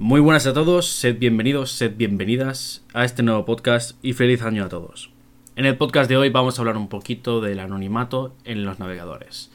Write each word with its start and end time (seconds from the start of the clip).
Muy 0.00 0.20
buenas 0.20 0.46
a 0.46 0.52
todos, 0.52 0.86
sed 0.86 1.18
bienvenidos, 1.18 1.72
sed 1.72 1.96
bienvenidas 1.96 2.84
a 2.94 3.04
este 3.04 3.24
nuevo 3.24 3.44
podcast 3.44 3.98
y 4.00 4.12
feliz 4.12 4.42
año 4.42 4.64
a 4.64 4.68
todos. 4.68 5.10
En 5.56 5.64
el 5.64 5.76
podcast 5.76 6.08
de 6.08 6.16
hoy 6.16 6.30
vamos 6.30 6.56
a 6.56 6.62
hablar 6.62 6.76
un 6.76 6.88
poquito 6.88 7.40
del 7.40 7.58
anonimato 7.58 8.32
en 8.44 8.64
los 8.64 8.78
navegadores. 8.78 9.50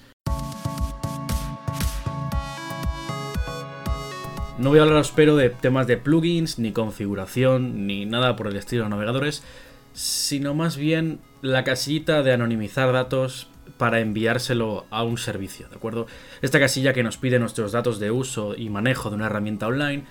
No 4.58 4.70
voy 4.70 4.80
a 4.80 4.82
hablar, 4.82 5.00
espero, 5.00 5.38
de 5.38 5.50
temas 5.50 5.88
de 5.88 5.96
plugins, 5.96 6.60
ni 6.60 6.74
configuración, 6.74 7.88
ni 7.88 8.06
nada 8.06 8.36
por 8.36 8.48
el 8.48 8.58
estilo 8.58 8.84
de 8.84 8.90
navegadores, 8.90 9.46
sino 9.94 10.54
más 10.54 10.76
bien 10.76 11.22
la 11.42 11.64
casillita 11.64 12.22
de 12.22 12.34
anonimizar 12.34 12.92
datos 12.92 13.48
para 13.78 14.02
enviárselo 14.02 14.86
a 14.90 15.04
un 15.04 15.18
servicio, 15.18 15.70
¿de 15.70 15.78
acuerdo? 15.78 16.06
Esta 16.42 16.60
casilla 16.60 16.92
que 16.92 17.02
nos 17.02 17.16
pide 17.16 17.40
nuestros 17.40 17.72
datos 17.72 17.98
de 18.02 18.12
uso 18.12 18.56
y 18.58 18.70
manejo 18.70 19.10
de 19.10 19.16
una 19.16 19.28
herramienta 19.28 19.68
online 19.68 20.04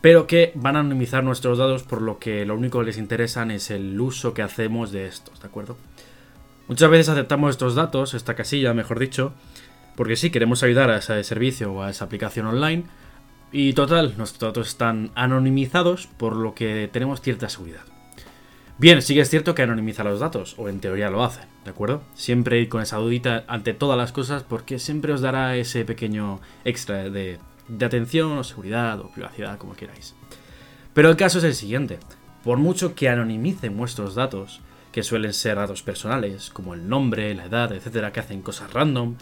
pero 0.00 0.26
que 0.26 0.52
van 0.54 0.76
a 0.76 0.80
anonimizar 0.80 1.22
nuestros 1.22 1.58
datos 1.58 1.82
por 1.82 2.02
lo 2.02 2.18
que 2.18 2.46
lo 2.46 2.54
único 2.54 2.80
que 2.80 2.86
les 2.86 2.98
interesa 2.98 3.44
es 3.52 3.70
el 3.70 4.00
uso 4.00 4.34
que 4.34 4.42
hacemos 4.42 4.92
de 4.92 5.06
estos, 5.06 5.40
¿de 5.40 5.46
acuerdo? 5.46 5.76
Muchas 6.68 6.90
veces 6.90 7.08
aceptamos 7.08 7.50
estos 7.50 7.74
datos, 7.74 8.14
esta 8.14 8.34
casilla, 8.34 8.72
mejor 8.74 8.98
dicho, 8.98 9.32
porque 9.96 10.16
sí, 10.16 10.30
queremos 10.30 10.62
ayudar 10.62 10.90
a 10.90 10.98
ese 10.98 11.22
servicio 11.24 11.72
o 11.72 11.82
a 11.82 11.90
esa 11.90 12.04
aplicación 12.04 12.46
online, 12.46 12.84
y 13.52 13.72
total, 13.72 14.14
nuestros 14.16 14.52
datos 14.52 14.68
están 14.68 15.10
anonimizados 15.16 16.06
por 16.06 16.36
lo 16.36 16.54
que 16.54 16.88
tenemos 16.92 17.20
cierta 17.20 17.48
seguridad. 17.48 17.82
Bien, 18.78 19.02
sí 19.02 19.14
que 19.14 19.20
es 19.20 19.28
cierto 19.28 19.54
que 19.54 19.62
anonimiza 19.62 20.04
los 20.04 20.20
datos, 20.20 20.54
o 20.56 20.68
en 20.68 20.80
teoría 20.80 21.10
lo 21.10 21.22
hace, 21.22 21.40
¿de 21.64 21.70
acuerdo? 21.70 22.02
Siempre 22.14 22.60
ir 22.60 22.68
con 22.68 22.80
esa 22.80 22.96
dudita 22.96 23.44
ante 23.46 23.74
todas 23.74 23.98
las 23.98 24.12
cosas 24.12 24.44
porque 24.44 24.78
siempre 24.78 25.12
os 25.12 25.20
dará 25.20 25.56
ese 25.56 25.84
pequeño 25.84 26.40
extra 26.64 27.10
de 27.10 27.38
de 27.70 27.86
atención 27.86 28.38
o 28.38 28.44
seguridad 28.44 29.00
o 29.00 29.10
privacidad, 29.10 29.58
como 29.58 29.74
queráis. 29.74 30.14
Pero 30.92 31.08
el 31.08 31.16
caso 31.16 31.38
es 31.38 31.44
el 31.44 31.54
siguiente. 31.54 31.98
Por 32.44 32.58
mucho 32.58 32.94
que 32.94 33.08
anonimicen 33.08 33.76
vuestros 33.76 34.14
datos, 34.14 34.60
que 34.92 35.02
suelen 35.02 35.32
ser 35.32 35.56
datos 35.56 35.82
personales, 35.82 36.50
como 36.50 36.74
el 36.74 36.88
nombre, 36.88 37.34
la 37.34 37.44
edad, 37.44 37.72
etcétera, 37.72 38.12
que 38.12 38.20
hacen 38.20 38.42
cosas 38.42 38.72
random, 38.72 39.14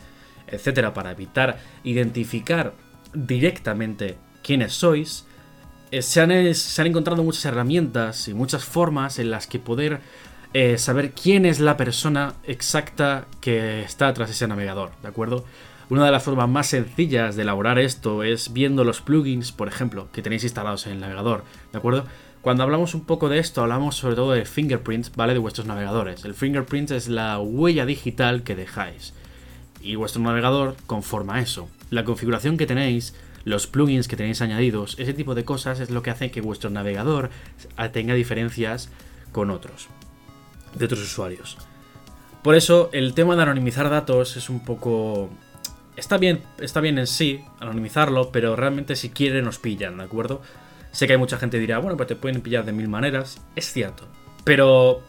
etcétera, 0.47 0.95
para 0.95 1.11
evitar 1.11 1.59
identificar 1.85 2.75
directamente 3.13 4.17
quiénes 4.43 4.73
sois, 4.73 5.27
eh, 5.91 6.03
se, 6.03 6.21
han, 6.21 6.31
encontrado 6.87 7.23
muchas 7.23 7.45
herramientas 7.47 8.29
y 8.29 8.35
muchas 8.35 8.65
formas 8.65 9.19
en 9.19 9.31
las 9.31 9.47
que 9.47 9.59
poder 9.59 10.01
eh, 10.55 10.79
saber 10.79 11.13
quién 11.13 11.47
es 11.47 11.61
la 11.61 11.77
persona 11.77 12.35
exacta 12.45 13.27
que 13.41 13.83
está 13.83 14.13
tras 14.15 14.31
ese 14.31 14.47
navegador, 14.49 14.93
¿de 15.03 15.09
acuerdo? 15.09 15.45
Una 15.91 16.05
de 16.05 16.11
las 16.11 16.23
formas 16.23 16.49
más 16.49 16.67
sencillas 16.67 17.37
de 17.37 17.43
elaborar 17.43 17.79
esto 17.79 18.23
es 18.23 18.53
viendo 18.53 18.85
los 18.85 19.01
plugins, 19.01 19.53
por 19.53 19.69
ejemplo, 19.69 20.09
que 20.13 20.23
tenéis 20.23 20.45
instalados 20.45 20.87
en 20.87 20.93
el 20.93 21.01
navegador, 21.01 21.45
¿de 21.73 21.79
acuerdo? 21.79 22.07
Cuando 22.41 22.63
hablamos 22.63 22.95
un 22.95 23.05
poco 23.05 23.29
de 23.29 23.39
esto, 23.39 23.63
hablamos 23.63 23.97
sobre 23.97 24.15
todo 24.15 24.33
de 24.33 24.45
fingerprints, 24.45 25.13
¿vale? 25.17 25.33
De 25.33 25.39
vuestros 25.39 25.67
navegadores. 25.67 26.25
El 26.25 26.35
fingerprint 26.35 26.93
es 26.93 27.09
la 27.09 27.39
huella 27.39 27.85
digital 27.85 28.43
que 28.43 28.55
dejáis. 28.55 29.13
Y 29.81 29.97
vuestro 29.97 30.23
navegador 30.23 30.77
conforma 30.87 31.41
eso. 31.41 31.69
La 31.91 32.05
configuración 32.05 32.57
que 32.57 32.67
tenéis, 32.67 33.15
los 33.45 33.67
plugins 33.67 34.09
que 34.09 34.17
tenéis 34.17 34.41
añadidos, 34.41 34.97
ese 34.99 35.15
tipo 35.15 35.35
de 35.35 35.45
cosas 35.45 35.81
es 35.81 35.91
lo 35.91 36.03
que 36.03 36.11
hace 36.11 36.31
que 36.31 36.41
vuestro 36.41 36.71
navegador 36.71 37.31
tenga 37.93 38.15
diferencias 38.15 38.91
con 39.33 39.51
otros, 39.51 39.89
de 40.75 40.85
otros 40.85 41.01
usuarios. 41.03 41.57
Por 42.43 42.55
eso, 42.55 42.91
el 42.93 43.15
tema 43.15 43.37
de 43.37 43.43
anonimizar 43.43 43.91
datos 43.91 44.37
es 44.37 44.49
un 44.49 44.65
poco 44.65 45.31
Está 45.99 46.17
bien, 46.17 46.45
está 46.61 46.81
bien 46.81 46.97
en 46.97 47.09
sí 47.09 47.41
anonimizarlo, 47.59 48.31
pero 48.31 48.55
realmente 48.55 48.95
si 48.95 49.11
quieren 49.11 49.45
nos 49.45 49.59
pillan, 49.59 49.99
¿de 49.99 50.05
acuerdo? 50.05 50.41
Sé 50.93 51.09
que 51.09 51.15
hay 51.15 51.19
mucha 51.19 51.39
gente 51.39 51.57
que 51.57 51.63
dirá, 51.63 51.79
bueno, 51.79 51.97
pues 51.97 52.07
te 52.07 52.15
pueden 52.15 52.41
pillar 52.41 52.65
de 52.65 52.71
mil 52.71 52.87
maneras, 52.87 53.43
es 53.57 53.73
cierto. 53.73 54.05
Pero 54.45 55.03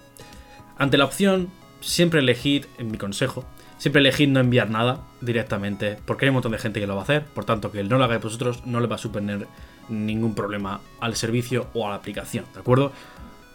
ante 0.80 0.97
la 0.97 1.05
opción, 1.05 1.52
siempre 1.80 2.21
elegid, 2.21 2.65
en 2.80 2.89
mi 2.89 2.97
consejo, 2.97 3.45
siempre 3.77 3.99
elegid 3.99 4.30
no 4.30 4.39
enviar 4.39 4.71
nada 4.71 5.02
directamente, 5.21 5.99
porque 6.05 6.26
hay 6.26 6.30
un 6.30 6.33
montón 6.33 6.53
de 6.53 6.58
gente 6.58 6.80
que 6.80 6.87
lo 6.87 6.95
va 6.95 7.02
a 7.02 7.03
hacer, 7.03 7.23
por 7.23 7.45
tanto 7.45 7.71
que 7.71 7.83
no 7.83 7.99
lo 7.99 8.05
hagáis 8.05 8.23
vosotros 8.23 8.65
no 8.65 8.80
le 8.80 8.87
va 8.87 8.95
a 8.95 8.99
suponer 8.99 9.45
ningún 9.89 10.33
problema 10.33 10.81
al 10.99 11.15
servicio 11.15 11.67
o 11.76 11.86
a 11.86 11.91
la 11.91 11.97
aplicación, 11.97 12.45
¿de 12.55 12.61
acuerdo? 12.61 12.93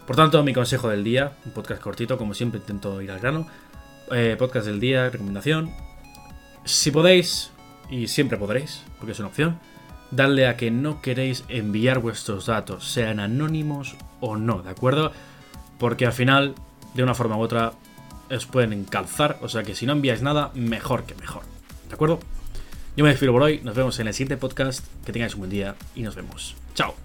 Por 0.05 0.15
tanto, 0.15 0.43
mi 0.43 0.53
consejo 0.53 0.89
del 0.89 1.03
día, 1.03 1.33
un 1.45 1.51
podcast 1.51 1.81
cortito, 1.81 2.17
como 2.17 2.35
siempre 2.35 2.59
intento 2.59 3.01
ir 3.01 3.09
al 3.09 3.19
grano, 3.19 3.47
eh, 4.11 4.35
podcast 4.37 4.67
del 4.67 4.79
día, 4.79 5.09
recomendación, 5.09 5.71
si 6.63 6.91
podéis, 6.91 7.51
y 7.89 8.07
siempre 8.07 8.37
podréis, 8.37 8.83
porque 8.99 9.13
es 9.13 9.19
una 9.19 9.29
opción, 9.29 9.59
darle 10.11 10.47
a 10.47 10.57
que 10.57 10.69
no 10.69 11.01
queréis 11.01 11.43
enviar 11.47 11.99
vuestros 11.99 12.45
datos, 12.45 12.87
sean 12.87 13.19
anónimos 13.19 13.95
o 14.19 14.37
no, 14.37 14.61
¿de 14.61 14.69
acuerdo? 14.69 15.11
Porque 15.79 16.05
al 16.05 16.13
final, 16.13 16.53
de 16.93 17.01
una 17.01 17.15
forma 17.15 17.37
u 17.37 17.41
otra, 17.41 17.73
os 18.29 18.45
pueden 18.45 18.73
encalzar, 18.73 19.39
o 19.41 19.49
sea 19.49 19.63
que 19.63 19.73
si 19.73 19.87
no 19.87 19.93
enviáis 19.93 20.21
nada, 20.21 20.51
mejor 20.53 21.05
que 21.05 21.15
mejor, 21.15 21.43
¿de 21.87 21.95
acuerdo? 21.95 22.19
Yo 22.95 23.03
me 23.03 23.09
despido 23.09 23.33
por 23.33 23.41
hoy, 23.41 23.59
nos 23.63 23.75
vemos 23.75 23.99
en 23.99 24.07
el 24.07 24.13
siguiente 24.13 24.37
podcast, 24.37 24.85
que 25.03 25.11
tengáis 25.11 25.33
un 25.33 25.39
buen 25.39 25.51
día 25.51 25.75
y 25.95 26.03
nos 26.03 26.15
vemos. 26.15 26.55
Chao. 26.75 27.04